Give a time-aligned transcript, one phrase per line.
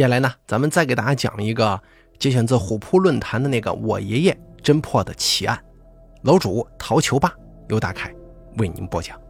[0.00, 1.78] 接下来呢，咱们再给大家讲一个
[2.18, 5.62] 节选自虎扑论坛的那个我爷爷侦破的奇案，
[6.22, 7.30] 楼主陶球霸
[7.68, 8.10] 由大凯
[8.56, 9.20] 为您播讲。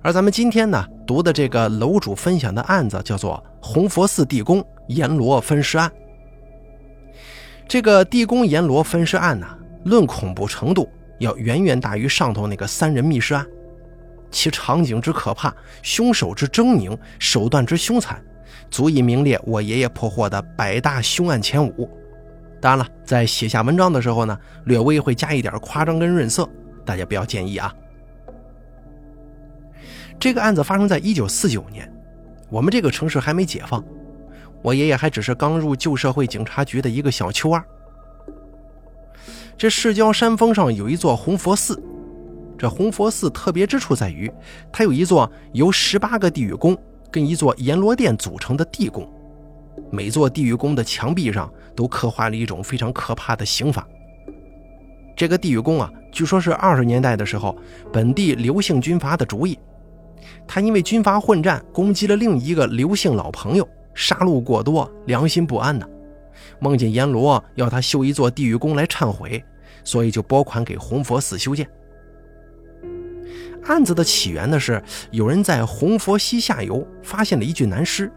[0.00, 5.92] 而咱们今天呢读的这个楼主分享的案子叫做红佛寺地宫阎罗分尸案。
[7.68, 9.46] 这个地宫阎罗分尸案呢，
[9.84, 10.88] 论恐怖程度
[11.18, 13.46] 要远远大于上头那个三人密室案，
[14.30, 18.24] 其场景之可怕，凶手之狰狞，手段之凶残，
[18.74, 21.88] 足以名列我爷爷破获的百大凶案前五。
[22.60, 26.48] 当然了，在写下文章的时候呢，略微会加一点夸张跟润色，
[26.84, 27.72] 大家不要介意啊。
[30.18, 31.88] 这个案子发生在一九四九年，
[32.50, 33.80] 我们这个城市还没解放，
[34.60, 37.64] 我爷爷还只是刚入旧社会警察局的一个小秋二。
[39.56, 41.80] 这市郊山峰上有一座红佛寺，
[42.58, 44.28] 这红佛寺特别之处在于，
[44.72, 46.76] 它有一座由十八个地狱宫
[47.14, 49.08] 跟一座阎罗殿组成的地宫，
[49.88, 53.86] 每座地狱宫的墙壁上都刻画了一种非常可怕的刑法。
[55.16, 57.56] 这个地狱宫啊，据说是二十年代的时候
[57.92, 59.56] 本地刘姓军阀的主意。
[60.44, 65.86] 他因为军阀混战，攻击了另一个刘姓老朋友，杀戮过多，良心不安呢。
[66.58, 69.40] 梦见阎罗要他修一座地狱宫来忏悔，
[69.84, 71.64] 所以就拨款给红佛寺修建。
[73.66, 78.10] 案子的起源呢是有人在红佛溪下游发现了一具男尸，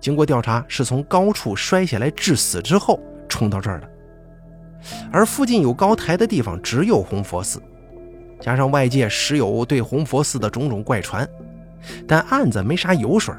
[0.00, 3.88] 经过调查是从高处摔下来致死之后冲到这儿的，
[5.10, 7.60] 而附近有高台的地方只有红佛寺。
[8.38, 11.26] 加上外界时有对红佛寺的种种怪传，
[12.06, 13.34] 但案子没啥油水，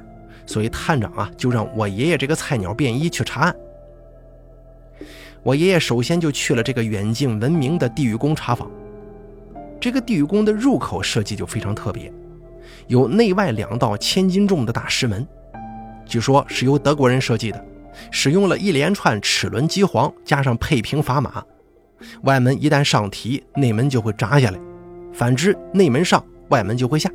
[0.48, 3.56] 所以探长啊就让我爷爷这个菜鸟便衣去查案。
[5.44, 8.70] 我爷爷首先就去了这个远近闻名的地狱宫查访。
[9.80, 12.12] 这个地狱宫的入口设计就非常特别，
[12.88, 15.26] 有内外两道千斤重的大石门，
[16.06, 17.66] 据说是由德国人设计的，
[18.12, 21.44] 使用了一连串齿轮机簧加上配平砝码，
[22.24, 24.60] 外门一旦上提，内门就会砸下来。
[25.14, 27.12] 反之，内门上，外门就会下。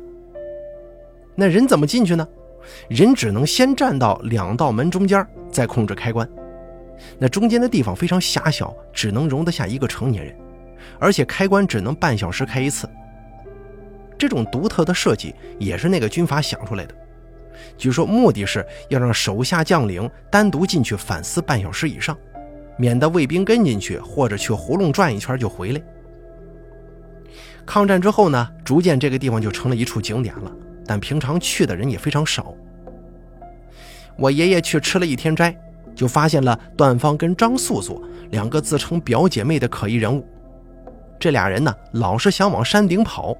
[1.35, 2.27] 那人怎么进去呢？
[2.87, 6.27] 人只能先站到两道门中间，再控制开关。
[7.17, 10.35] 那中间的地方非常狭小，只能容得下一个成年人，
[10.99, 12.89] 而且开关只能半小时开一次。
[14.17, 16.95] 这种独特的设计也是那个军阀想出来的。
[17.77, 22.17] 据说目的是要让手下将领单独进去反思半小时以上，
[22.77, 25.81] 免得卫兵跟进去或者去胡同转一圈就回来。
[27.65, 30.51] 抗战之后呢，逐渐这个地方就成了一处景点了，
[30.85, 32.53] 但平常去的人也非常少。
[34.17, 35.55] 我爷爷去吃了一天斋，
[35.95, 40.27] 就发现了段芳跟张素素两个自称表姐妹的可疑人物。
[41.23, 43.33] 这俩人呢，老是想往山顶跑。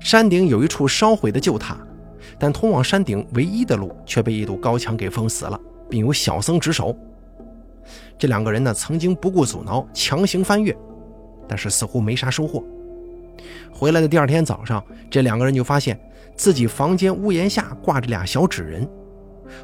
[0.00, 1.78] 山顶有一处烧毁的旧塔，
[2.36, 5.56] 但通往山顶唯一的路却被一堵高墙给封死了，
[5.88, 6.98] 并有小僧值守。
[8.18, 10.76] 这两个人呢，曾经不顾阻挠，强行翻越。
[11.46, 12.60] 但是似乎没啥收获。
[13.70, 15.96] 回来的第二天早上，这两个人就发现
[16.34, 18.84] 自己房间屋檐下挂着俩小纸人，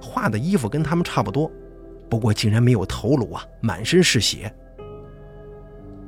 [0.01, 1.51] 画的衣服跟他们差不多，
[2.09, 4.55] 不过竟然没有头颅啊，满身是血。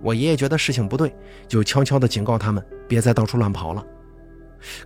[0.05, 1.13] 我爷爷觉得事情不对，
[1.49, 3.85] 就悄悄地警告他们别再到处乱跑了。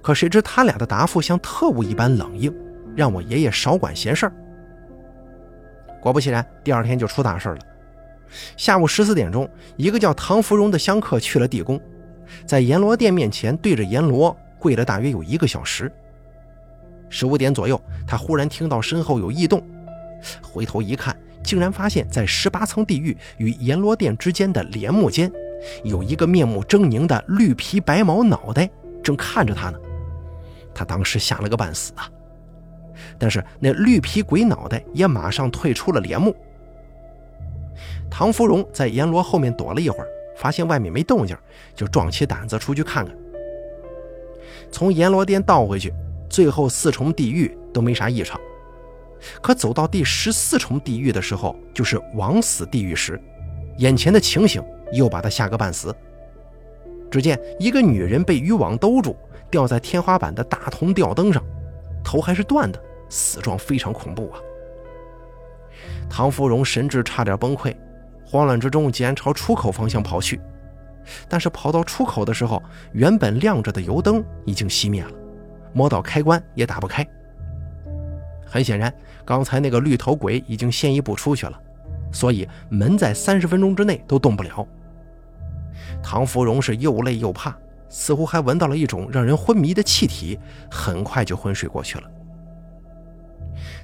[0.00, 2.54] 可谁知他俩的答复像特务一般冷硬，
[2.94, 4.32] 让我爷爷少管闲事儿。
[6.00, 7.58] 果不其然，第二天就出大事了。
[8.56, 11.80] 下午十四点钟，一个叫唐芙蓉的香客去了地宫，
[12.46, 15.90] 在阎罗殿面前对着阎罗跪了大约有一个小时。
[17.08, 19.60] 十五点左右，他忽然听到身后有异动，
[20.42, 21.16] 回头一看，
[21.48, 25.32] 竟然发现，在十八层地狱与阎罗殿之间的帘幕间，
[25.82, 28.69] 有一个面目狰狞的绿皮白毛脑袋
[29.03, 29.78] 正看着他呢。
[30.75, 32.06] 他当时吓了个半死啊！
[33.19, 36.36] 但是那绿皮鬼脑袋也马上退出了帘幕。
[38.10, 41.34] 唐芙蓉在阎罗后面躲了一会儿，发现外面没动静，
[41.75, 43.16] 就壮起胆子出去看看。
[44.70, 45.94] 从阎罗殿倒回去，
[46.28, 48.38] 最后四重地狱都没啥异常。
[49.42, 53.20] 可走到第十四重地狱的时候，就是枉死地狱时，
[53.78, 54.62] 眼前的情形
[54.92, 55.94] 又把他吓个半死。
[57.10, 59.16] 只见一个女人被渔网兜住，
[59.50, 61.42] 吊在天花板的大铜吊灯上，
[62.04, 62.78] 头还是断的，
[63.09, 64.38] 死状非常恐怖啊！
[66.10, 67.74] 唐芙蓉神智差点崩溃。
[68.24, 70.38] 慌乱之中，竟然朝出口方向跑去，
[71.30, 72.62] 但是跑到出口的时候，
[72.92, 75.10] 原本亮着的油灯已经熄灭了，
[75.72, 77.06] 摸到开关也打不开。
[78.44, 78.92] 很显然，
[79.28, 81.60] 刚才那个绿头鬼已经先一步出去了，
[82.10, 84.66] 所以门在三十分钟之内都动不了。
[86.03, 87.54] 唐芙蓉是又累又怕，
[87.91, 90.39] 似乎还闻到了一种让人昏迷的气体，
[90.71, 92.04] 很快就昏睡过去了。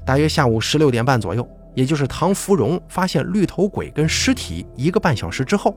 [0.02, 5.76] 大约下午十六点半左右，也就是唐芙蓉发现绿头鬼跟尸体一个半小时之后，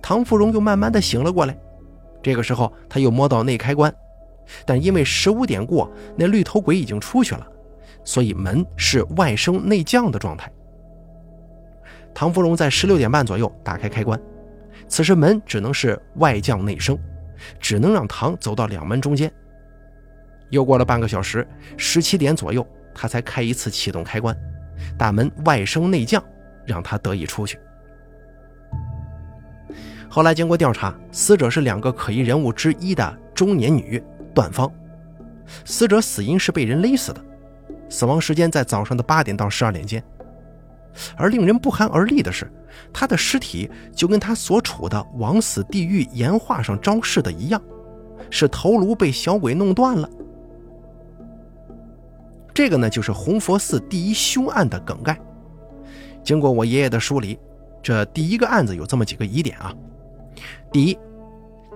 [0.00, 1.54] 唐芙蓉又慢慢的醒了过来。
[2.22, 3.94] 这个时候，他又摸到内开关，
[4.64, 7.46] 但因为十五点过，那绿头鬼已经出去了，
[8.06, 10.50] 所以门是外升内降的状态。
[12.14, 14.18] 唐芙蓉在十六点半左右打开开关，
[14.88, 16.98] 此时门只能是外降内升，
[17.60, 19.30] 只能让唐走到两门中间。
[20.48, 24.34] 又过了半个小时，十七点左右，他才开一次启动开关，
[24.96, 26.22] 大门外升内降，
[26.64, 27.58] 让他得以出去。
[30.08, 34.02] 后来经过调查，死者是两个可疑人物之一的中年女
[34.32, 34.72] 段芳，
[35.64, 37.20] 死者死因是被人勒死的，
[37.88, 40.02] 死亡时间在早上的八点到十二点间。
[41.16, 42.50] 而令人不寒而栗的是，
[42.92, 47.60] 他的尸体就跟他所处的枉死地狱岩画上昭示的一样，
[48.30, 50.08] 是头颅被小鬼弄断了。
[52.54, 55.18] 这个呢，就是红佛寺第一凶案的梗概。
[56.24, 57.38] 经过我爷爷的梳理，
[57.82, 59.74] 这第一个案子有这么几个疑点啊。
[60.72, 60.98] 第一，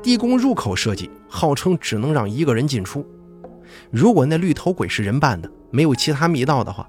[0.03, 3.05] 地宫入口设计号称只能让一个人进出，
[3.91, 6.89] 如果那绿头鬼是人扮的，没有其他密道的话，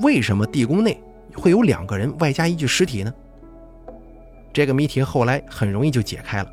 [0.00, 1.00] 为什么地宫内？
[1.36, 3.12] 会有两个人外加一具尸体呢？
[4.52, 6.48] 这个谜题后来很容易就解开了，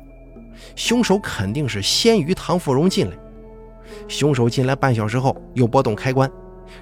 [0.74, 3.16] 凶手肯定是先于唐芙蓉进来。
[4.08, 6.28] 凶手进来半小时后又拨动开关，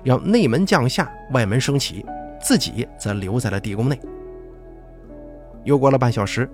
[0.03, 2.07] 让内门降下，外门升起，
[2.43, 4.01] 自己则留在了地宫内。
[5.65, 6.49] 又过了半小时，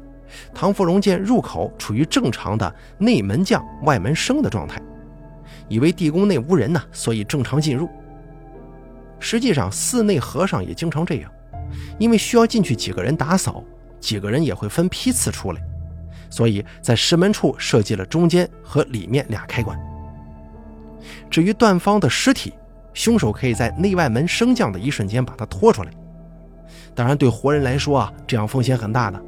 [0.53, 4.83] 唐芙蓉见入口处于正常的内门降、外门升的状态，
[5.69, 7.89] 以为地宫内无人呢，所以正常进入。
[9.19, 11.31] 实际上，寺内和尚也经常这样，
[11.99, 13.65] 因为需要进去几个人打扫，
[13.99, 15.63] 几个人也会分批次出来，
[16.31, 19.79] 所以在石门处设计了中间和里面俩开关。
[21.31, 22.53] 至于段芳的尸体，
[22.93, 25.91] 凶手可以在内外门升降的一瞬间把它拖出来。
[26.95, 29.23] 当然，对活人来说啊，这样风险很大的，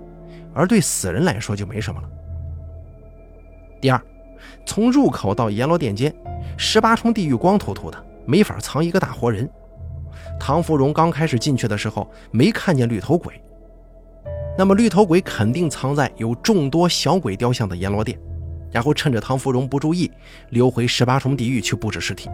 [0.55, 2.08] 而对死人来说就没什么了。
[3.81, 4.00] 第二，
[4.64, 6.14] 从入口到阎罗殿间，
[6.56, 9.49] 十八重地狱光秃秃的，没法藏一个大活人。
[10.38, 13.40] 唐芙蓉刚开始进去的时候没看见绿头鬼，
[14.56, 18.19] 那么绿头鬼肯定藏在有众多小鬼雕像的阎罗殿，
[18.70, 20.11] 然后趁着唐芙蓉不注意
[20.50, 22.31] 溜回十八重地狱去布置尸体。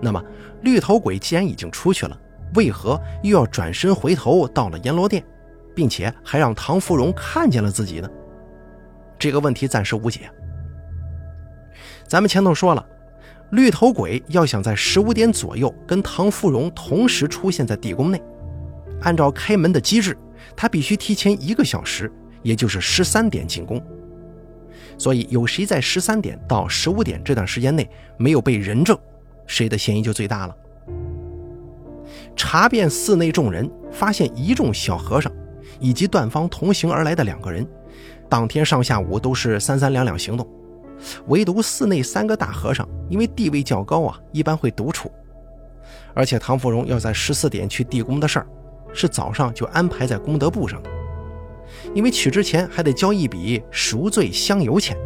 [0.00, 0.22] 那么
[0.62, 2.16] 绿头鬼既然已经出去了，
[2.54, 5.24] 为何又要转身回头到了阎罗殿，
[5.74, 8.08] 并且还让唐芙蓉看见了自己呢？
[9.18, 10.30] 这个问题暂时无解。
[12.06, 12.86] 咱们前头说了。
[13.50, 18.22] 绿头鬼要想在十五点左右跟唐芙蓉同时出现在地宫内，
[19.02, 20.16] 按照开门的机制，
[20.56, 22.10] 他必须提前一个小时，
[22.42, 23.82] 也就是十三点进宫。
[24.96, 28.96] 所以，有谁在十三点到十五点这段时间内没有被人证，
[29.46, 30.56] 谁的嫌疑就最大了。
[32.36, 35.32] 查遍寺内众人，发现一众小和尚
[35.80, 37.66] 以及段方同行而来的两个人，
[38.28, 40.46] 当天上下午都是三三两两行动。
[41.28, 45.10] 唯独寺内三个大和尚，因为地位较高啊，一般会独处。
[46.14, 48.46] 而且唐芙蓉要在十四点去地宫的事儿，
[48.92, 50.90] 是早上就安排在功德簿上的。
[51.94, 54.96] 因为去之前还得交一笔赎罪香油钱，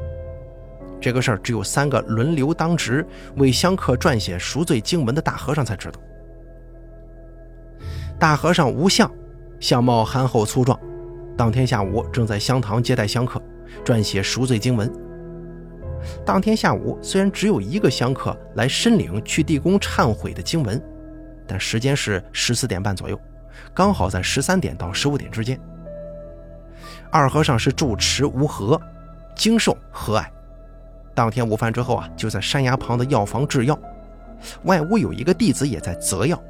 [1.00, 3.06] 这个事儿只有三个轮流当值
[3.36, 6.00] 为香客撰写赎罪经文的大和尚才知道。
[8.18, 9.10] 大和尚无相，
[9.60, 10.78] 相貌憨厚粗壮，
[11.36, 13.40] 当天下午正在香堂接待香客，
[13.84, 14.90] 撰写赎罪经文。
[16.24, 20.82] 当天下午，虽然只有一个香客来申领去地宫忏悔的经文，
[21.46, 23.18] 但时间是十四点半左右，
[23.72, 25.58] 刚好在十三点到十五点之间。
[27.10, 28.80] 二和尚是住持无和，
[29.36, 30.26] 经受和蔼。
[31.14, 33.78] 当天午饭之后啊，就在山崖旁的药房制药，
[34.64, 36.42] 外屋有一个弟子也在择药。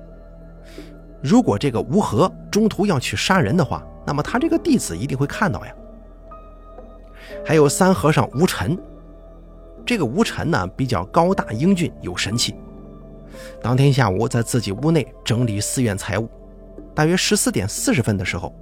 [1.23, 5.75] 如果这个无和中途要去杀人的话，那么他这个弟子一定会看到呀。
[7.44, 8.78] 还有三和尚无尘。
[9.86, 12.54] 这个吴尘呢，比较高大英俊，有神气。
[13.60, 16.28] 当天下午，在自己屋内整理寺院财物，
[16.94, 18.54] 大约十四点四十分的时候，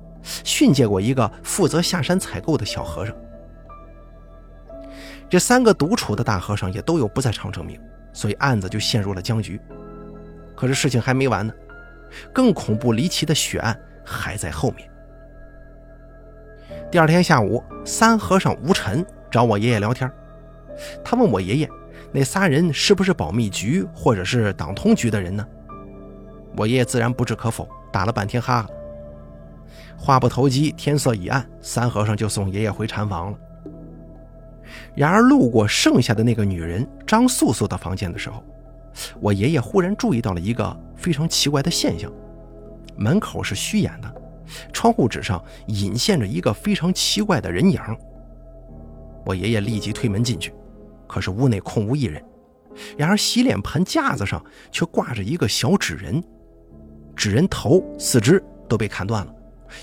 [0.44, 3.14] 训诫过一个负责下山采购的小和尚。
[5.28, 7.80] 这三个独处的大和尚也都有不在场证明，
[8.12, 9.60] 所以案子就陷入了僵局。
[10.56, 11.52] 可是事情还没完呢，
[12.32, 14.88] 更恐怖离奇的血案还在后面。
[16.90, 20.10] 第二天下午，三和尚吴尘找我爷爷聊天。
[21.04, 21.70] 他问我爷爷
[22.12, 25.46] ：“那仨人是不是保密局或者是党通局的人呢？”
[26.56, 28.68] 我爷爷自然不置可否，打了半天哈哈。
[29.96, 33.38] 话不投机，天色已暗，三和尚就送爷爷回禅房了。
[34.94, 38.42] 然而路过剩下的那个女人张素素的房间的时候，
[39.20, 42.10] 我爷爷忽然注意到了一个非常奇怪的现象：
[42.96, 44.14] 门口是虚掩的，
[44.72, 47.80] 窗户纸上隐现着一个非常奇怪的人影。
[49.24, 50.52] 我爷爷立即推门进去，
[51.12, 52.24] 可是屋内空无一人。
[52.96, 56.24] 然而洗脸盆架子上却挂着一个小纸人，
[57.14, 59.34] 纸人头、四肢都被砍断了，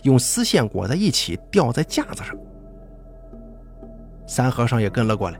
[0.01, 2.36] 用丝线裹在一起吊在架子上。
[4.25, 5.39] 三和尚也跟了过来。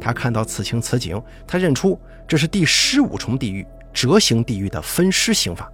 [0.00, 5.68] 他看到此情此景，他认出这是第十五重地狱折刑地狱的分尸刑法。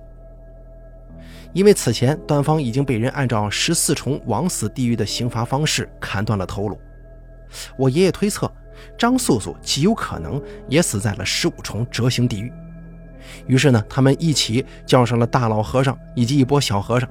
[1.53, 6.81] 因为此前段方已经被人按照十四重枉死地狱的刑罚方式砍断了头颅，
[7.77, 8.51] 我爷爷推测
[8.99, 12.53] 张素素极有可能也死在了十五重折刑地狱。
[13.47, 17.09] 于是呢，他们一起叫上了大老和尚以及一波小和尚，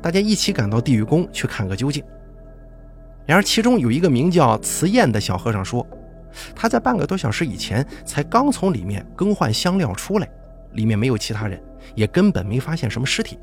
[0.00, 2.02] 大家一起赶到地狱宫去看个究竟。
[3.26, 5.86] 然而，其中有一个名叫慈燕的小和尚说。
[6.54, 10.28] 他在半个多小时以前才刚从里面更换香料出来，
[10.72, 11.60] 里面没有其他人，
[11.94, 13.38] 也根本没发现什么尸体。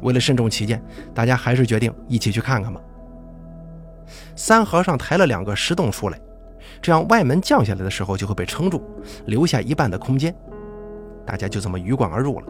[0.00, 2.80] 为了慎重起见，大家还是决定一起去看看吧。
[4.36, 6.20] 三和尚抬了两个石洞出来，
[6.80, 8.82] 这样外门降下来的时候就会被撑住，
[9.26, 10.34] 留下一半的空间。
[11.26, 12.46] 大家就这么鱼贯而入了。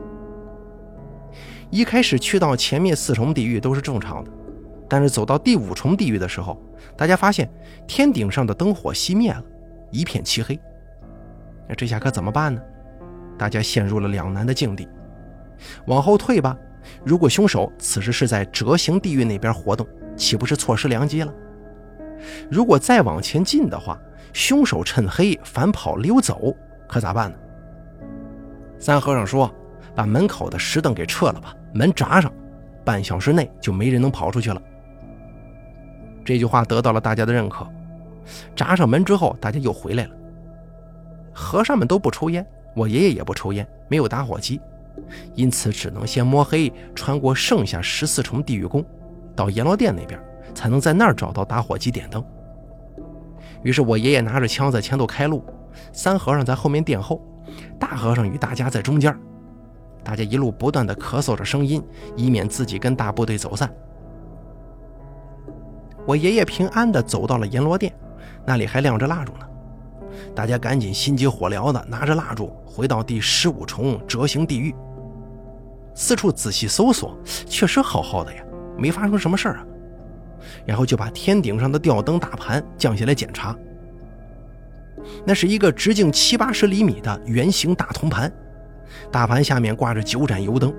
[1.71, 4.31] 一开始去到前面四重地狱都是正常的。
[4.87, 6.63] 但是走到第五重地狱的时候，
[6.95, 7.51] 大家发现
[7.87, 9.43] 天顶上的灯火熄灭了，
[9.91, 10.61] 一片漆黑。
[11.67, 12.61] 那这下可怎么办呢？
[13.39, 14.87] 大家陷入了两难的境地。
[15.87, 16.57] 往后退吧，
[17.03, 21.33] 如果凶手此时是在折刑地狱那边活动，岂不是错失良机了？
[22.51, 23.99] 如果再往前进的话，
[24.33, 26.55] 凶手趁黑反跑溜走，
[26.89, 27.37] 可咋办呢？
[28.79, 29.51] 三和尚说
[29.95, 32.33] ：“把门口的石凳给撤了吧，门闸上，
[32.85, 34.61] 半小时内就没人能跑出去了。”
[36.25, 37.67] 这句话得到了大家的认可。
[38.57, 40.11] 闸上门之后，大家又回来了。
[41.33, 44.61] 和尚们都不抽烟，我爷爷也不抽烟，没有打火机，
[45.35, 48.85] 因此只能先摸黑穿过剩下十四重地狱宫，
[49.37, 50.19] 到阎罗殿那边，
[50.55, 52.25] 才能在那儿找到打火机点灯。
[53.63, 55.43] 于是我爷爷拿着枪在前头开路，
[55.93, 57.21] 三和尚在后面殿后，
[57.79, 59.15] 大和尚与大家在中间。
[60.03, 61.83] 大家一路不断的咳嗽着声音，
[62.15, 63.73] 以免自己跟大部队走散。
[66.07, 67.91] 我爷爷平安的走到了阎罗殿，
[68.45, 69.47] 那里还亮着蜡烛呢。
[70.35, 74.75] 大家赶紧心急火燎的拿着蜡烛回到第十五重折刑地狱，
[75.95, 78.45] 四处仔细搜索，确实好好的呀，
[78.77, 79.67] 没发生什么事儿啊。
[80.65, 83.57] 然后就把天顶上的吊灯大盘降下来检查，
[85.25, 88.33] 那是一个直径七八十厘米的圆形大铜盘，
[89.11, 90.75] 大盘下面挂着九盏油灯。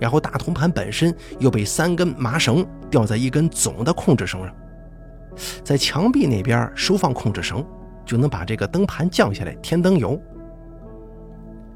[0.00, 4.54] 然后大铜盘本身又被三根麻绳吊在一根总的控制绳上，
[5.64, 7.66] 在墙壁那边收放控制绳，
[8.04, 10.20] 就能把这个灯盘降下来添灯油。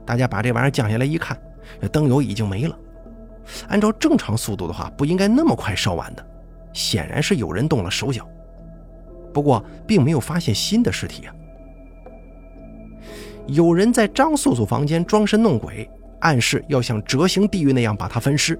[0.06, 1.36] 大家把这玩意儿降下来一看，
[1.80, 2.78] 这灯油已经没了。
[3.68, 6.24] 按照正常速度的话，不应该那么快烧完的，
[6.72, 8.28] 显然是有人动了手脚。
[9.32, 11.34] 不过并没有发现新的尸体啊，
[13.46, 15.88] 有人在张素素房间装神弄鬼。
[16.20, 18.56] 暗示要像折刑地狱那样把她分尸，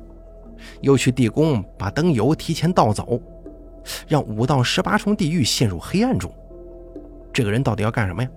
[0.81, 3.23] 又去地宫把灯油提前倒走，
[4.09, 6.29] 让五到十八重地狱陷入黑暗中。
[7.33, 8.29] 这个人到底要干什么呀？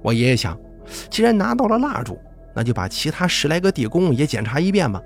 [0.00, 0.58] 我爷爷想，
[1.10, 2.18] 既然拿到了蜡烛，
[2.54, 4.98] 那就把其他十来个地宫也检查一遍吧。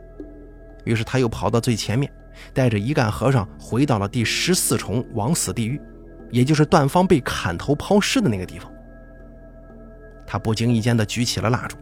[0.84, 2.08] 于是他又跑到最前面，
[2.52, 5.80] 带着一干和尚回到了第十四重枉死地狱，
[6.30, 8.70] 也就是段方被砍头抛尸的那个地方。
[10.26, 11.76] 他不经意间的举起了蜡烛。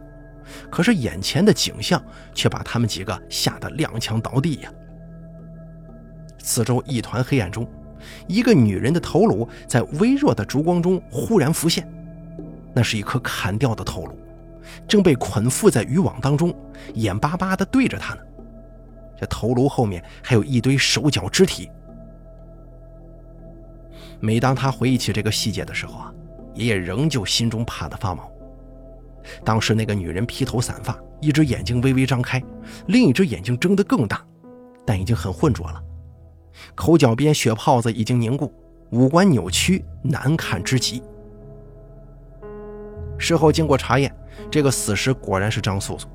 [0.69, 1.99] 可是眼前的景象
[2.35, 4.71] 却把他们几个吓得踉跄倒地呀！
[6.37, 7.67] 四周一团黑暗中，
[8.27, 11.91] 一个女人的头颅在微弱的烛光中忽然浮现，
[12.75, 14.15] 那是一颗砍掉的头颅，
[14.87, 16.53] 正被捆缚在渔网当中，
[16.93, 18.21] 眼巴巴地对着他呢。
[19.17, 21.69] 这头颅后面还有一堆手脚肢体。
[24.19, 26.13] 每当他回忆起这个细节的时候啊，
[26.53, 28.31] 爷爷仍旧心中怕得发毛。
[29.43, 32.41] 当时那个女人披头散发，一只眼睛微微张开，
[32.87, 34.25] 另一只眼睛睁得更大，
[34.85, 35.81] 但已经很浑浊了。
[36.73, 38.53] 口角边血泡子已经凝固，
[38.91, 41.03] 五官扭曲，难看之极。
[43.17, 44.15] 事后经过查验，
[44.49, 46.07] 这个死尸果然是张素素。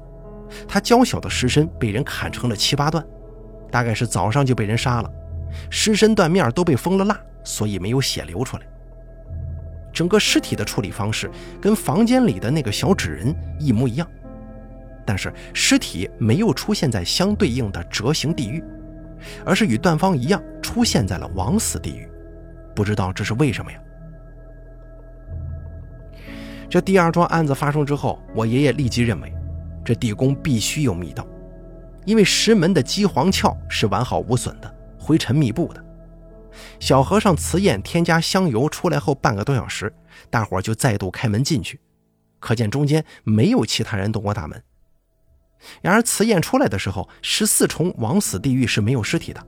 [0.66, 3.04] 他娇小的尸身被人砍成了七八段，
[3.70, 5.10] 大概是早上就被人杀了，
[5.70, 8.62] 尸身断面都被封了蜡，所以没有血流出来。
[9.92, 11.30] 整个尸体的处理方式
[11.60, 14.08] 跟房间里的那个小纸人一模一样，
[15.04, 18.62] 但是尸体没有出现在相对应的折形地狱，
[19.44, 22.08] 而是与段方一样出现在了枉死地狱。
[22.74, 23.78] 不知道这是为什么呀？
[26.68, 29.34] 这第二桩案子发生之后，我爷爷立即认为，
[29.90, 31.26] 这地宫必须有密道，
[32.04, 35.84] 因为石门的基黄鞘是完好无损的，灰尘密布的。
[36.78, 39.92] 小和尚瓷砚添加香油出来后半个多小时，
[40.30, 41.80] 大伙就再度开门进去，
[42.38, 44.62] 可见中间没有其他人动过大门。
[45.82, 49.44] 然而瓷砚出来的时候，十四重枉死地狱是没有尸体的，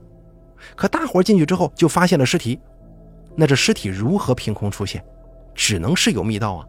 [0.75, 2.59] 可大伙进去之后就发现了尸体，
[3.37, 5.01] 那这尸体如何凭空出现？
[5.55, 6.67] 只能是有密道啊。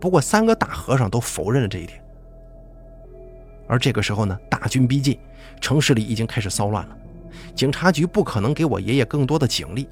[0.00, 2.04] 不过三个大和尚都否认了这一点。
[3.68, 5.18] 而这个时候呢，大军逼近，
[5.60, 6.96] 城市里已经开始骚乱了。
[7.54, 9.88] 警察局不可能给我爷爷更多的警力，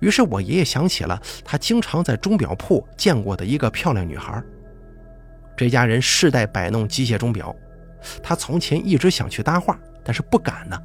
[0.00, 4.42] 于是我爷爷想起了他经常在钟表铺见过的一个漂亮女孩。
[5.56, 7.54] 这家人世代摆弄机械钟表，
[8.22, 10.76] 他从前一直想去搭话，但是不敢呢。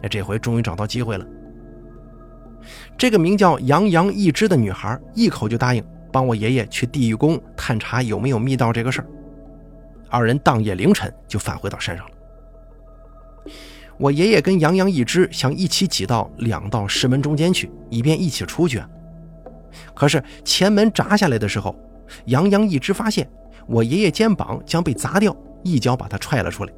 [0.00, 1.26] 那这回终于找到机会了。
[2.96, 9.06] 这个名叫杨洋一枝的女孩一口就答应帮我爷爷去地狱宫探查有没有密道这个事儿。
[10.12, 12.12] 二人当夜凌晨就返回到山上了。
[13.98, 18.82] 我爷爷跟杨洋一只想一起挤到两道石门中间去，以便一起出去。
[19.94, 21.74] 可是前门砸下来的时候，
[22.26, 23.26] 杨洋一只发现
[23.66, 26.72] 我爷爷肩膀将被砸掉，一脚把他踹了出来。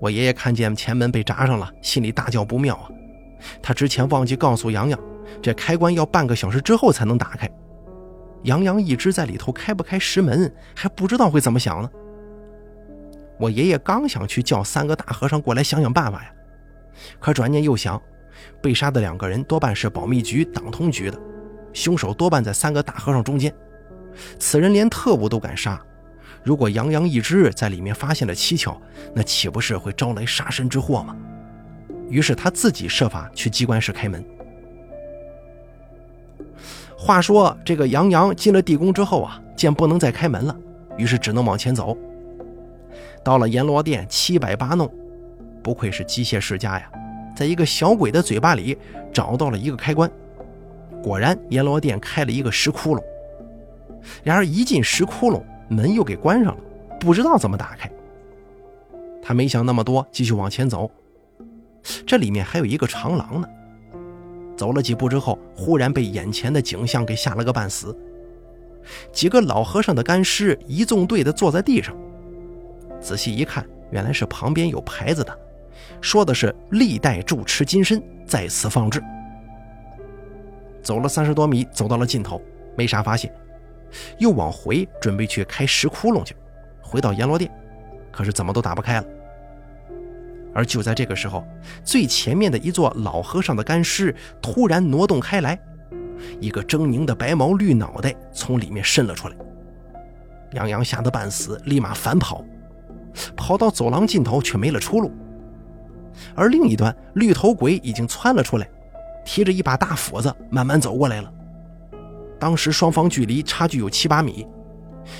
[0.00, 2.86] 我爷爷看见前门被砸上了，心里大叫不妙啊！
[3.60, 5.00] 他之前忘记告诉杨洋，
[5.42, 7.50] 这开关要半个小时之后才能打开。
[8.46, 11.90] 杨洋一直在里头开不开石门，还不知道会怎么想呢。
[13.38, 16.30] 我爷爷刚想去叫三个大和尚过来想想办法呀，
[17.18, 18.00] 可转念又想，
[18.62, 21.18] 被杀的两个人多半是保密局、党通局的，
[21.72, 23.52] 凶手多半在三个大和尚中间。
[24.38, 25.84] 此人连特务都敢杀，
[26.44, 28.80] 如果杨洋一枝在里面发现了蹊跷，
[29.12, 31.16] 那岂不是会招来杀身之祸吗？
[32.08, 34.24] 于是他自己设法去机关室开门。
[37.06, 40.56] 话说这个杨洋进了地宫之后啊，见不能再开门了，
[40.96, 41.96] 于是只能往前走。
[43.22, 44.92] 到了阎罗殿，七摆八弄，
[45.62, 46.90] 不愧是机械世家呀！
[47.36, 48.76] 在一个小鬼的嘴巴里
[49.12, 50.10] 找到了一个开关，
[51.00, 53.02] 果然阎罗殿开了一个石窟窿。
[54.24, 56.62] 然而一进石窟窿，门又给关上了，
[56.98, 57.88] 不知道怎么打开。
[59.22, 60.90] 他没想那么多，继续往前走。
[62.04, 63.48] 这里面还有一个长廊呢。
[64.56, 67.96] 走了几步之后，忽然被眼前的景象给吓了个半死。
[69.12, 71.94] 几个老和尚的干尸一纵队的坐在地上。
[73.00, 75.38] 仔细一看，原来是旁边有牌子的，
[76.00, 79.02] 说的是“历代住持金身在此放置”。
[80.82, 82.40] 走了三十多米，走到了尽头，
[82.76, 83.32] 没啥发现，
[84.18, 86.34] 又往回准备去开石窟窿去，
[86.80, 87.50] 回到阎罗殿，
[88.12, 89.06] 可是怎么都打不开了。
[90.56, 91.44] 而就在这个时候，
[91.84, 95.60] 最前面的一座老和尚的干尸突然挪动开来，
[96.40, 99.36] 一个狰狞的白毛绿脑袋从里面伸了出来。
[100.52, 102.42] 杨洋吓得半死，立马反跑。
[103.36, 105.12] 跑到走廊尽头，却没了出路。
[106.34, 108.66] 而另一端，绿头鬼已经窜了出来，
[109.26, 111.30] 提着一把大斧子，慢慢走过来了。
[112.40, 114.46] 当时双方距离差距有七八米，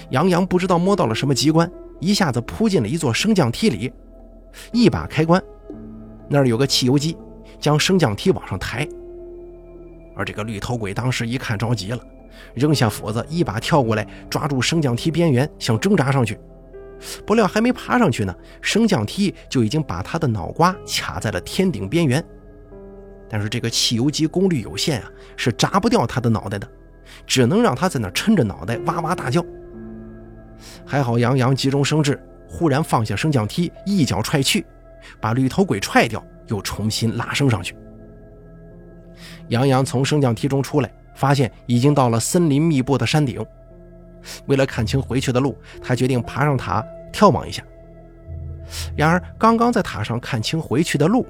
[0.09, 1.71] 杨洋不知道摸到了什么机关，
[2.01, 3.93] 一下子扑进了一座升降梯里，
[4.73, 5.43] 一把开关，
[6.29, 7.17] 那儿有个汽油机，
[7.59, 8.87] 将升降梯往上抬。
[10.15, 12.01] 而这个绿头鬼当时一看着急了，
[12.55, 16.39] 扔下斧子，一把跳过来，抓住升降梯边缘，想挣扎上去。
[17.27, 22.25] 不料还没爬上去呢，升降梯就已经把他的脑瓜卡在了天顶边缘。
[23.29, 26.67] 但是这个汽油机功率有限啊，是砸不掉他的脑袋的，
[27.27, 29.45] 只能让他在那抻着脑袋哇哇大叫。
[30.87, 32.19] 还好杨洋急中生智，
[32.57, 34.65] 忽然放下升降梯，一脚踹去，
[35.21, 37.77] 把绿头鬼踹掉，又重新拉升上去。
[39.49, 43.45] 杨洋从升降梯中出来，发现已经到了森林密布的山顶。
[44.47, 47.63] 为了看清回去的路，他决定爬上塔眺望一下。
[48.97, 51.27] 然而，刚刚在塔上看清回去的路，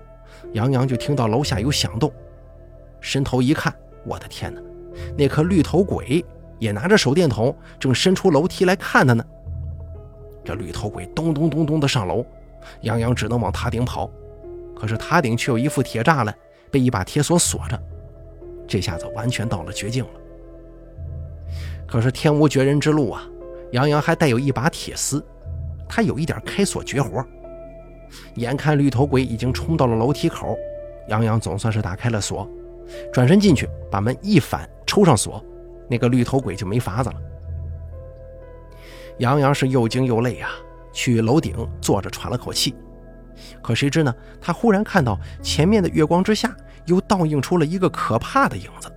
[0.53, 2.13] 杨洋就听到楼下有响动。
[3.01, 4.61] 伸头一看，我的天哪！
[5.19, 6.25] 那颗绿头鬼
[6.61, 9.25] 也拿着手电筒，正伸出楼梯来看他呢。
[10.47, 12.25] 这绿头鬼咚咚咚咚的上楼，
[12.83, 14.09] 杨洋只能往塔顶跑。
[14.75, 16.33] 可是塔顶却有一副铁栅栏，
[16.71, 17.79] 被一把铁锁锁着。
[18.69, 20.11] 这下子完全到了绝境了。
[21.87, 23.27] 可是天无绝人之路啊！
[23.73, 25.25] 杨洋还带有一把铁丝，
[25.89, 27.25] 他有一点开锁绝活。
[28.37, 30.57] 眼看绿头鬼已经冲到了楼梯口，
[31.09, 32.49] 杨洋总算是打开了锁，
[33.13, 35.45] 转身进去，把门一反，抽上锁，
[35.89, 37.17] 那个绿头鬼就没法子了。
[39.19, 40.51] 杨洋是又惊又累啊，
[40.93, 42.75] 去楼顶坐着喘了口气。
[43.63, 44.15] 可谁知呢？
[44.41, 46.55] 他忽然看到前面的月光之下，
[46.87, 48.93] 又倒映出了一个可怕的影子。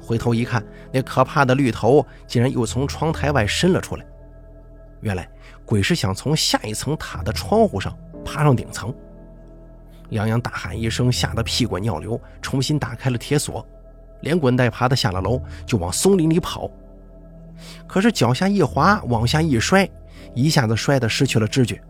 [0.00, 4.06] 回头一看，那可怕的绿头竟然又从窗台外伸了出来。
[5.00, 5.28] 原来
[5.64, 8.94] 鬼是想从下一层塔的窗户上爬上顶层。
[10.10, 13.66] 杨洋大喊一声，吓得屁滚尿流，重新打开了铁锁，
[14.20, 16.70] 连滚带爬的下了楼，就往松林里跑。
[17.86, 19.88] 可是脚下一滑，往下一摔，
[20.34, 21.80] 一下子摔得失去了知觉。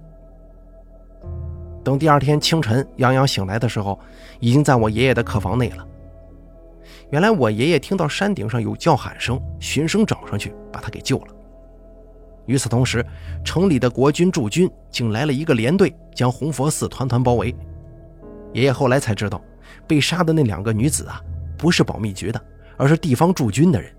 [1.85, 3.99] 等第二天清晨，杨洋醒来的时候，
[4.41, 5.87] 已经在我爷爷的客房内了。
[7.11, 11.29] 原来我爷爷听到山顶上有叫喊声，循声找上去，把他给救了。
[12.47, 13.05] 与此同时，
[13.45, 17.55] 城里的国军驻军竟来了一个连队，将红佛寺团团包围。
[18.53, 19.41] 爷爷后来才知道，
[19.87, 21.21] 被杀的那两个女子啊，
[21.57, 22.41] 不是保密局的，
[22.77, 23.93] 而是地方驻军的人。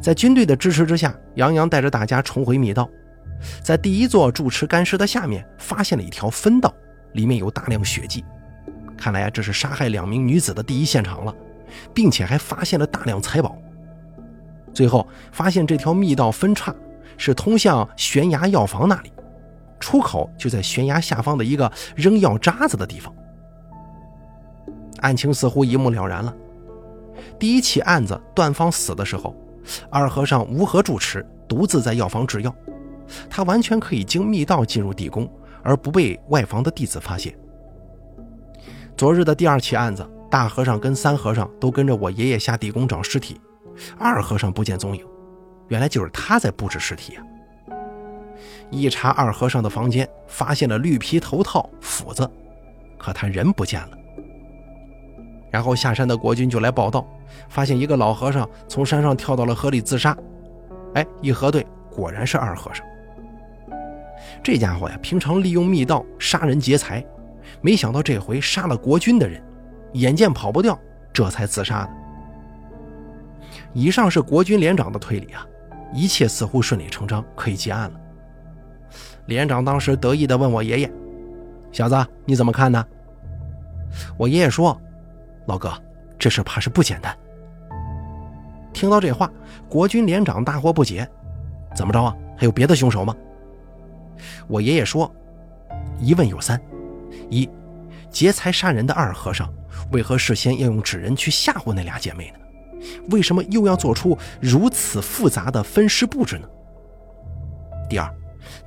[0.00, 2.88] 在军队的支持之下，杨洋带着大家重回密道，
[3.62, 6.72] 在第一座住持干尸的下面发现了一条分道，
[7.12, 8.24] 里面有大量血迹。
[8.96, 11.34] 看来啊，这是杀害两名女子的第一现场了，
[11.92, 13.56] 并且还发现了大量财宝。
[14.72, 16.74] 最后发现这条密道分叉
[17.16, 19.12] 是通向悬崖药房那里。
[19.80, 23.14] 出口就在悬崖下方的一个扔药渣子的地方。
[25.00, 26.34] 案情似乎一目了然了。
[27.38, 29.36] 第一起案子，段芳死的时候，
[29.90, 32.54] 二和尚无何住持，独自在药房制药，
[33.28, 35.30] 他完全可以经密道进入地宫，
[35.62, 37.34] 而不被外房的弟子发现。
[38.96, 43.40] 昨日的第二起案子，大和尚跟三和尚都跟着我爷爷下地宫找尸体，
[43.98, 45.04] 二和尚不见踪影，
[45.68, 47.22] 原来就是他在布置尸体啊。
[48.70, 52.28] 一查二和尚的房间，发现了绿皮头套、斧子，
[52.98, 53.98] 可他人不见了。
[55.54, 57.06] 然后下山的国军就来报道，
[57.48, 60.16] 发现一个老和尚从山上跳到了河里自杀。
[60.94, 62.84] 哎，一核对，果然是二和尚。
[64.42, 67.06] 这家伙呀，平常利用密道杀人劫财，
[67.60, 69.40] 没想到这回杀了国军的人，
[69.92, 70.76] 眼见跑不掉，
[71.12, 71.90] 这才自杀的。
[73.72, 75.46] 以上是国军连长的推理啊，
[75.92, 78.00] 一切似乎顺理成章，可以结案了。
[79.26, 80.92] 连长当时得意地问我爷爷
[81.70, 82.84] ：“小子，你怎么看呢？”
[84.18, 84.76] 我爷爷说
[85.46, 85.72] ：“老哥，
[86.18, 87.16] 这事怕是不简单。”
[88.72, 89.30] 听到这话，
[89.68, 91.08] 国军连长大惑不解
[91.76, 92.14] ：“怎么着啊？
[92.36, 93.14] 还有别的凶手吗？”
[94.48, 95.12] 我爷爷说
[95.98, 96.60] ：“疑问有三：
[97.30, 97.48] 一，
[98.10, 99.52] 劫财杀人的二和尚
[99.92, 102.38] 为何事先要用纸人去吓唬那俩姐妹呢？
[103.10, 106.48] 为什么又要做出如此复杂的分尸布置呢？
[107.88, 108.12] 第二。”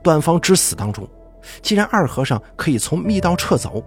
[0.01, 1.07] 段芳之死当中，
[1.61, 3.83] 既然二和尚可以从密道撤走，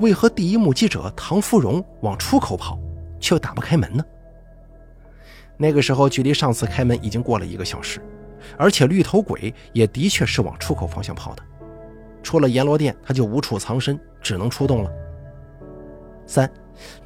[0.00, 2.78] 为何第一目击者唐芙蓉往出口跑，
[3.18, 4.04] 却打不开门呢？
[5.56, 8.00] 那个时候距离上次开门已经过了一个小时，
[8.56, 11.42] 而且绿头鬼也的确是往出口方向跑的。
[12.22, 14.90] 出了阎罗殿，他就无处藏身，只能出动了。
[16.26, 16.50] 三，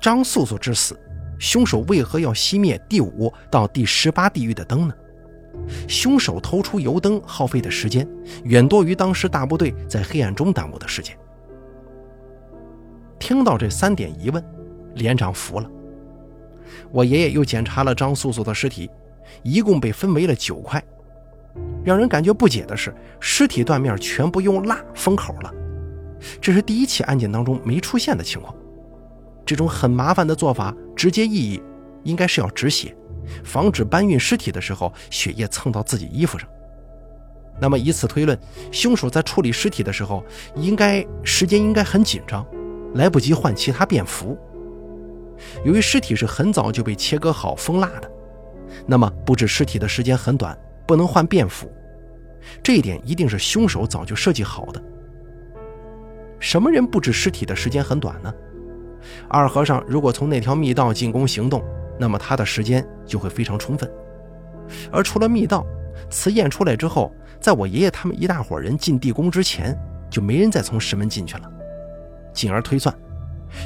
[0.00, 0.98] 张素素之死，
[1.38, 4.94] 凶手为何要熄灭第五到第十八地狱的灯呢？
[5.86, 8.08] 凶手偷出油灯耗费的时间，
[8.44, 11.16] 远多于当时大部队在黑暗中耽误的时间。
[13.18, 14.42] 听到这三点疑问，
[14.94, 15.70] 连长服了。
[16.90, 18.90] 我爷爷又检查了张素素的尸体，
[19.42, 20.82] 一共被分为了九块。
[21.84, 25.52] 让人感觉不解的是，尸体断面全部用蜡封口了，
[26.40, 28.54] 这是第一起案件当中没出现的情况。
[29.44, 31.62] 这种很麻烦的做法，直接意义
[32.04, 32.94] 应该是要止血。
[33.44, 36.48] 防止搬运尸体的时候血液蹭到自己衣服上。
[37.60, 38.38] 那么以此推论，
[38.70, 42.46] 凶手在处理尸体的时候，应该时间应该很紧张，
[42.94, 44.38] 来不及换其他便服。
[45.64, 48.10] 由于尸体是很早就被切割好封蜡的，
[48.86, 51.68] 那么布置尸体的时间很短，不能换便服。
[52.62, 54.80] 这一点一定是凶手早就设计好的。
[56.38, 58.32] 什么人布置尸体的时间很短呢？
[59.28, 61.60] 二和尚如果从那条密道进宫行动。
[61.98, 63.90] 那么他的时间就会非常充分，
[64.92, 65.66] 而除了密道，
[66.08, 69.76] 瓷验出来之后，在我爷爷他们一大伙人进地宫之前，
[70.08, 71.50] 就没人再从石门进去了。
[72.32, 72.94] 进而推算，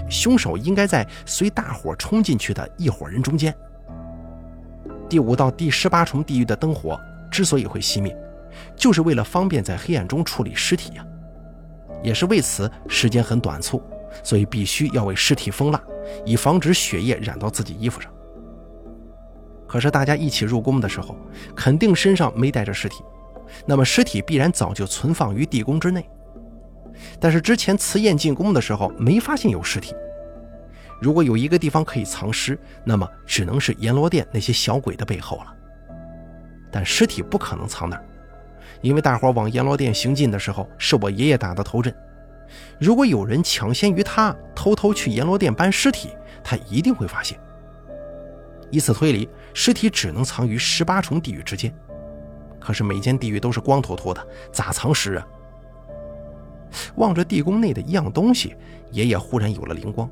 [0.09, 3.55] 凶手应该在随大伙冲进去的一伙人中间。
[5.11, 6.99] 第五到第十八重地狱的灯火
[7.31, 8.16] 之所以会熄灭，
[8.75, 11.05] 就是为了方便在黑暗中处理尸体呀，
[12.03, 13.83] 也是为此时间很短促，
[14.23, 15.79] 所以必须要为尸体封蜡，
[16.25, 18.11] 以防止血液染到自己衣服上。
[19.73, 21.17] 可是大家一起入宫的时候，
[21.57, 23.03] 肯定身上没带着尸体，
[23.65, 26.07] 那么尸体必然早就存放于地宫之内。
[27.19, 29.95] 但是之前慈燕进宫的时候没发现有尸体，
[31.01, 35.57] 如果有一个地方可以藏尸，那么只能是阎罗殿那些小鬼的背后了。
[36.71, 38.05] 但尸体不可能藏那儿，
[38.83, 41.95] 因为大伙往阎罗殿行进的时候是我爷爷打的头阵，
[42.79, 46.11] 如果有人抢先于他偷偷去阎罗殿搬尸体，
[46.45, 47.41] 他一定会发现。
[48.71, 51.73] 以此推理，尸体只能藏于十八重地狱之间。
[52.61, 55.27] 可是每间地狱都是光秃秃的，咋藏尸啊？
[56.97, 58.57] 望着地宫内的一样东西，
[58.93, 60.09] 爷爷忽然有了灵光：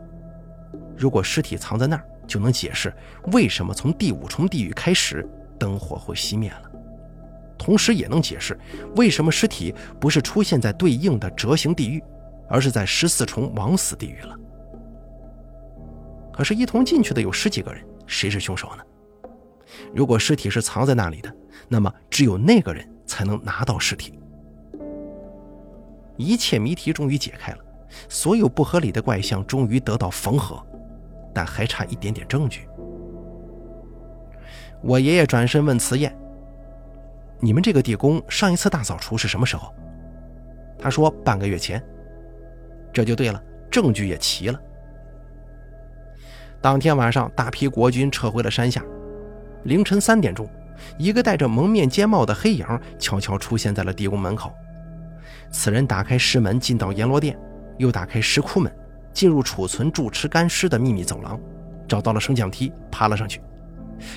[0.97, 2.93] 如果尸体藏在那儿，就能解释
[3.33, 5.27] 为什么从第五重地狱开始
[5.59, 6.71] 灯火会熄灭了，
[7.57, 8.59] 同时也能解释
[8.97, 12.03] 为什么尸体不是出现在对应的折形地狱，
[12.49, 14.37] 而是在十四重枉死地狱了。
[16.33, 18.83] 可是，一同进去的有十几个人，谁是凶手呢？
[19.95, 21.35] 如果尸体是藏在那里的，
[21.69, 24.19] 那么只有那个人才能拿到尸体。
[26.17, 27.59] 一切谜题终于解开了，
[28.09, 30.65] 所有不合理的怪象终于得到缝合，
[31.33, 32.69] 但还差一点点证据。
[34.83, 36.15] 我爷爷转身问慈燕
[37.41, 39.73] ：“你们这个地宫上一次大扫除是什么时候？”
[40.79, 41.83] 他说：“半个月前。”
[42.93, 44.61] 这就对了，证据也齐了。
[46.61, 48.85] 当天晚上，大批国军撤回了山下。
[49.65, 50.49] 凌晨三点钟，
[50.97, 52.67] 一个戴着蒙面尖帽的黑影
[52.99, 54.53] 悄悄出现在了地宫门口。
[55.51, 57.39] 此人打开石门，进到阎罗殿，
[57.79, 58.73] 又打开石窟门，
[59.13, 61.39] 进入储存住持干尸的秘密走廊，
[61.87, 63.41] 找到了升降梯，爬了上去，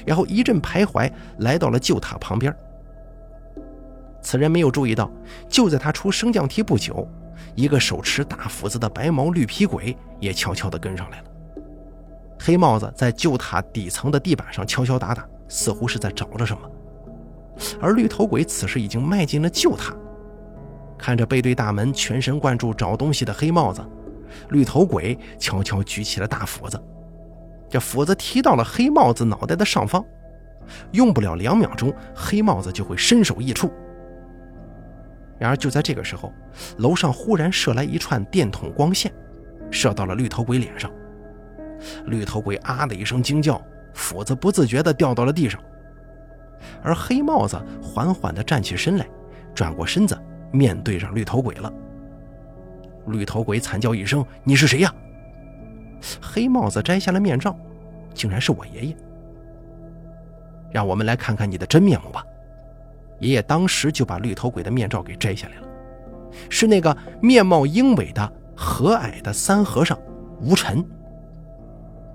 [0.06, 2.56] 然后一阵徘徊，来到了旧塔旁边。
[4.22, 5.12] 此人没有注意到，
[5.50, 7.06] 就在他出升降梯不久，
[7.56, 11.26] 一个手持大斧子的白毛绿皮鬼也悄悄地跟上来了。
[12.46, 16.70] 黑帽子在旧塔底层的地板上敲敲打打，似乎是在找着什么。
[17.80, 19.96] 而绿头鬼此时已经迈进了旧塔，
[20.98, 23.82] 看着背对大门、全神贯注找东西的黑帽子，
[24.50, 26.78] 绿头鬼悄悄举起了大斧子。
[27.70, 30.04] 这斧子踢到了黑帽子脑袋的上方，
[30.92, 33.72] 用不了两秒钟，黑帽子就会身首异处。
[35.40, 36.30] 然而就在这个时候，
[36.80, 39.10] 楼上忽然射来一串电筒光线，
[39.72, 40.92] 射到了绿头鬼脸上。
[42.06, 43.62] 绿头鬼啊的一声惊叫，
[43.94, 45.62] 斧子不自觉地掉到了地上。
[46.82, 49.06] 而黑帽子缓缓地站起身来，
[49.54, 50.18] 转过身子
[50.52, 51.72] 面对上绿头鬼了。
[53.08, 54.94] 绿头鬼惨叫一声：“你是谁呀？”
[56.22, 57.56] 黑帽子摘下了面罩，
[58.14, 58.98] 竟然是我爷爷。
[60.72, 62.24] 让我们来看看你的真面目吧。
[63.20, 65.68] 爷爷当时就把绿头鬼的面罩给摘下来了，
[66.50, 69.98] 是那个面貌英伟的和蔼的三和尚
[70.42, 70.84] 吴尘。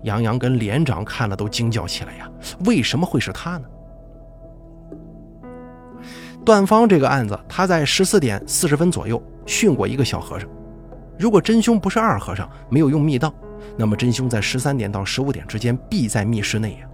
[0.02, 2.30] 杨洋跟连长看了都惊叫起来呀！
[2.64, 3.64] 为什么会是他呢？
[6.44, 10.48] 段方这个案子，他在十四点四十分左右训过一个小和尚。
[11.18, 13.34] 如果真凶不是二和尚，没有用密道，
[13.76, 16.88] 那么真凶在十三点到十五点之间必在密室内呀。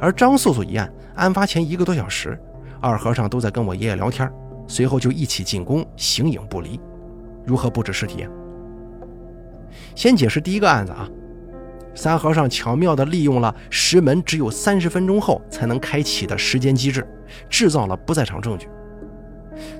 [0.00, 2.40] 而张素素一案，案发前一个多小时，
[2.80, 4.28] 二和尚都在跟我爷爷聊天，
[4.66, 6.80] 随后就一起进宫，形影不离。
[7.44, 8.26] 如何布置尸体？
[9.94, 11.08] 先解释第一个案子啊。
[11.94, 17.06] 三和尚巧妙地利用了石门只有三十分钟后才能开启的时间机制，
[17.50, 18.68] 制造了不在场证据。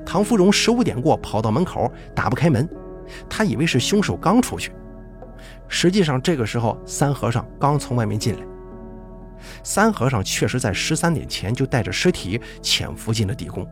[0.05, 2.69] 唐芙蓉十五点过跑到门口，打不开门，
[3.29, 4.73] 他以为是凶手刚出去，
[5.69, 8.41] 实际上这个时候三和尚刚从外面进来。
[9.63, 13.65] 三和尚确实在十三点前就带着尸体潜伏进了地宫，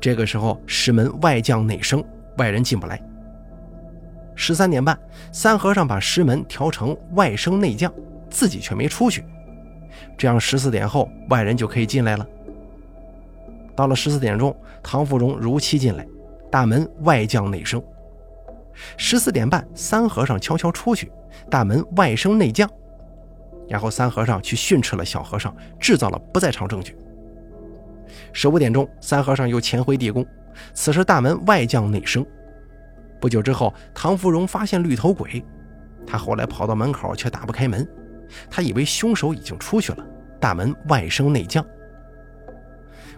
[0.00, 2.02] 这个时候石门外降内生，
[2.38, 2.98] 外人进不来。
[4.34, 4.98] 十三点半，
[5.32, 7.92] 三和尚把石门调成外升内降，
[8.28, 9.24] 自己却没出去。
[10.18, 12.26] 这样十四点后，外人就可以进来了。
[13.76, 16.06] 到了十四点钟，唐芙蓉如期进来，
[16.50, 17.82] 大门外降内升。
[18.96, 21.10] 十四点半，三和尚悄悄出去，
[21.48, 22.68] 大门外升内降。
[23.68, 26.96] 然后三和尚去训斥了小和尚，制造了不在场证据。
[28.32, 30.26] 十五点钟，三和尚又潜回地宫，
[30.72, 32.24] 此时大门外降内升。
[33.24, 35.42] 不久之后，唐芙蓉发现绿头鬼，
[36.06, 37.88] 他后来跑到门口却打不开门，
[38.50, 40.06] 他以为凶手已经出去了，
[40.38, 41.64] 大门外升内降。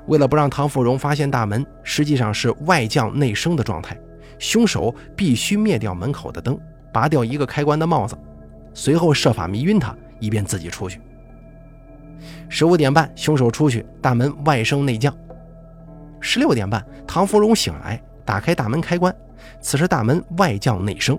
[0.07, 3.99] 为了不让唐芙蓉发现大门实际上是外降内升的状态，
[4.39, 6.57] 凶手必须灭掉门口的灯，
[6.93, 8.17] 拔掉一个开关的帽子，
[8.75, 11.01] 随后设法迷晕他，以便自己出去。
[12.49, 15.13] 十五点半，凶手出去，大门外升内降。
[16.21, 19.15] 十六点半，唐芙蓉醒来，打开大门开关。
[19.61, 21.19] 此时大门外降内升。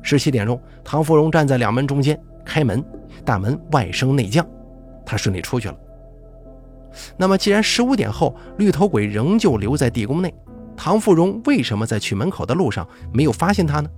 [0.00, 2.82] 十七点钟，唐芙蓉站在两门中间开门，
[3.24, 4.46] 大门外升内降，
[5.04, 5.76] 她顺利出去了。
[7.16, 10.34] 那么，既然十五点后绿头鬼仍旧留在地宫内，
[10.76, 13.90] 唐芙蓉为什么在去门口的路上没有发现他呢？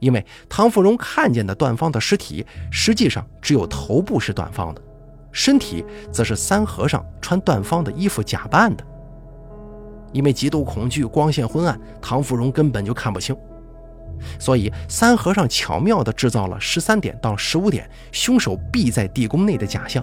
[0.00, 4.82] 因为唐芙蓉看见的段方的尸体，实际上只有头部是段方的，
[5.32, 8.84] 身体则是三和尚穿段方的衣服假扮的。
[10.16, 13.36] 因为极度恐惧，光线昏暗，唐芙蓉根本就看不清。
[14.38, 20.02] 所以三和尚巧妙地制造了十三点到十五点凶手必在地宫内的假象。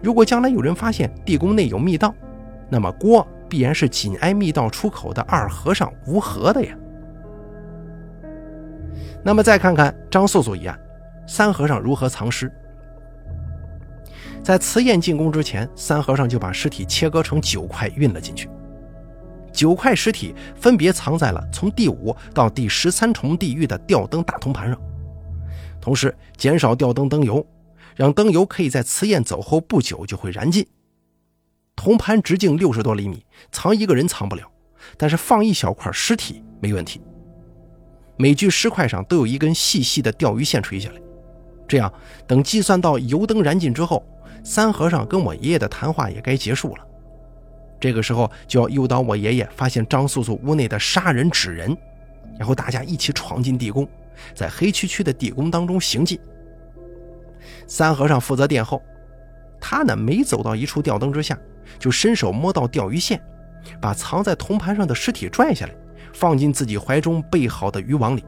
[0.00, 2.14] 如果将来有人发现地宫内有密道，
[2.70, 6.74] 那么锅必然是紧挨密道出口的二和尚吴和的呀。
[9.22, 10.80] 那么再看看张素素一案，
[11.26, 12.50] 三和尚如何藏尸？
[14.42, 18.48] 在瓷砚进宫之前，三和尚就把尸体切割成九块运了进去。
[19.58, 24.80] 九块尸体分别藏在了从第五到第十三重地狱的吊灯大铜盘上，
[25.80, 27.44] 同时减少吊灯灯油，
[27.96, 30.64] 让灯油可以在瓷砚走后不久就会燃尽。
[31.74, 34.48] 铜盘直径六十多厘米，藏一个人藏不了，
[34.96, 37.02] 但是放一小块尸体没问题。
[38.16, 41.00] 每具尸块上都有一根细细的钓鱼线垂下来，
[41.66, 41.92] 这样
[42.28, 44.06] 等计算到油灯燃尽之后，
[44.44, 46.84] 三和尚跟我爷爷的谈话也该结束了。
[47.80, 51.76] 这个时候就要诱导我爷爷发现张素素屋内的杀人纸人，
[52.38, 53.88] 然后大家一起闯进地宫，
[54.34, 56.18] 在黑黢黢的地宫当中行进。
[57.66, 58.82] 三和尚负责殿后，
[59.60, 61.38] 他呢每走到一处吊灯之下，
[61.78, 63.20] 就伸手摸到钓鱼线，
[63.80, 65.74] 把藏在铜盘上的尸体拽下来，
[66.12, 68.24] 放进自己怀中备好的渔网里。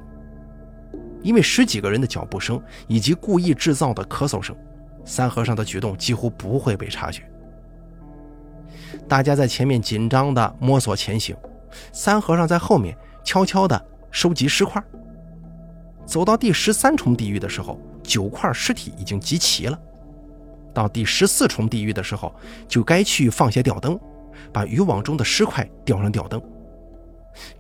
[1.22, 4.56] 因为十几个人的脚步声以及故意制造的咳嗽声，
[5.04, 7.29] 三和尚的举动几乎不会被察觉。
[9.08, 11.36] 大家在前面紧张地摸索前行，
[11.92, 14.82] 三和尚在后面悄悄地收集尸块。
[16.06, 19.78] 走到第十三重地狱的时候，九块尸体已经集齐了。
[20.72, 22.34] 到第十四重地狱的时候，
[22.68, 23.98] 就该去放下吊灯，
[24.52, 26.40] 把渔网中的尸块吊上吊灯。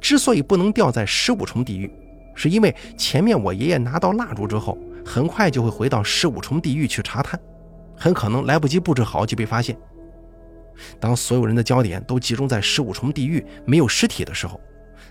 [0.00, 1.92] 之所以不能吊在十五重地狱，
[2.34, 7.38] 是因为前面我爷爷拿到蜡烛之后，很快就会回到十五重地狱去查探，
[7.96, 9.76] 很可能来不及布置好就被发现。
[10.98, 14.60] 当所有人的焦点都集中在十五重地狱没有尸体的时候，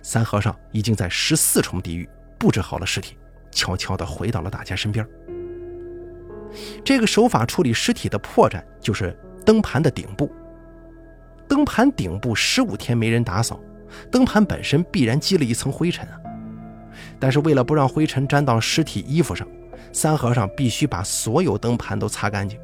[0.02, 3.18] 三和尚已经在十四重地狱布置好了尸体，
[3.52, 5.06] 悄悄地回到了大家身边。
[6.84, 10.32] 这个手法处理尸体的破绽就是灯盘的顶部。
[11.48, 13.60] 灯盘顶部十五天没人打扫，
[14.12, 16.18] 灯盘本身必然积了一层灰尘啊。
[17.20, 19.48] 但是为了不让灰尘沾到尸体衣服上，
[19.92, 22.60] 三和尚必须把所有灯盘都擦干净。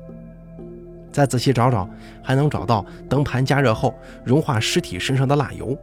[1.16, 1.90] 再仔细找找，
[2.22, 5.74] 还能找到灯盘加热后融化尸体身上的蜡油。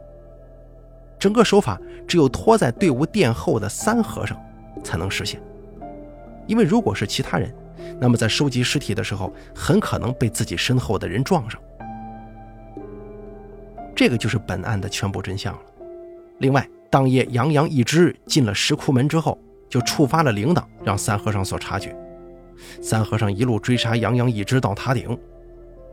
[1.17, 4.39] 整个手法只有拖在队伍殿后的三和尚
[4.83, 5.41] 才能实现，
[6.45, 7.51] 因为如果是其他人，
[7.99, 11.59] 那么在收集尸体的时候，很可能被自己身后的人撞上。
[13.95, 15.59] 这个就是本案的全部真相了。
[16.37, 19.35] 另外，当夜杨洋一支进了石窟门之后，
[19.67, 21.97] 就触发了铃铛，让三和尚所察觉。
[22.81, 25.17] 三和尚一路追杀杨洋一直到塔顶，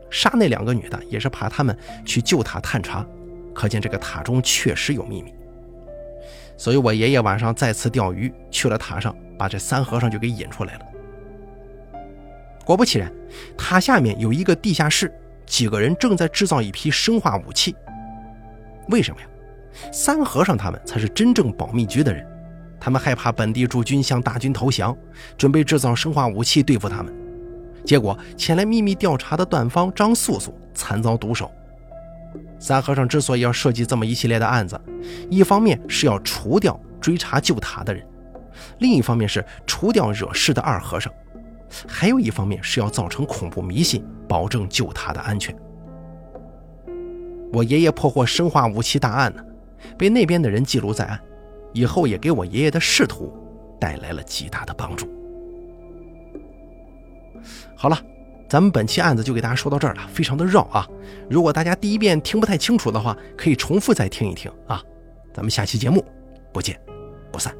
[0.09, 3.05] 杀那两个女的也是怕他们去救塔探查，
[3.53, 5.33] 可见这个塔中确实有秘密。
[6.57, 10.85] 所以我爷爷晚上再次钓鱼去了塔上，把这三和尚就给引出来了。
[12.63, 13.11] 果不其然，
[13.57, 15.11] 塔下面有一个地下室，
[15.45, 17.75] 几个人正在制造一批生化武器。
[18.89, 19.27] 为什么呀？
[19.91, 22.27] 三和尚他们才是真正保密局的人。
[22.81, 24.97] 他们害怕本地驻军向大军投降，
[25.37, 27.13] 准备制造生化武器对付他们。
[27.85, 31.51] 结果前来秘密调查的段方张素素惨遭毒手。
[32.59, 34.79] 三和尚之所以要设计这么一系列的案子，
[35.29, 38.03] 一方面是要除掉追查救塔的人，
[38.79, 41.13] 另一方面是除掉惹事的二和尚，
[41.87, 45.55] 还有一方面是要造成恐怖迷信，保证救塔的安全。
[47.53, 49.43] 我爷爷破获生化武器大案呢，
[49.97, 51.19] 被那边的人记录在案。
[51.73, 53.33] 以后也给我爷爷的仕途
[53.79, 55.07] 带来了极大的帮助。
[57.75, 57.99] 好了，
[58.47, 60.87] 咱们本期案子就给大家说到这儿了，非常的绕啊！
[61.29, 64.83] 如果大家第一遍听不太清楚的话，可以重复再听一听啊！
[65.33, 66.05] 咱们下期节目
[66.53, 66.79] 不见
[67.31, 67.55] 不散。